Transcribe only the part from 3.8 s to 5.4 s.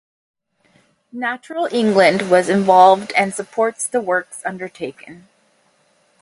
the works undertaken.